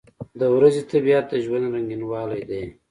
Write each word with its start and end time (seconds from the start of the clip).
•د 0.39 0.41
ورځې 0.55 0.81
طبیعت 0.91 1.25
د 1.29 1.33
ژوند 1.45 1.65
رنګینوالی 1.73 2.41
دی. 2.49 2.63